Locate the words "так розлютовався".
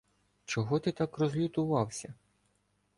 0.91-2.13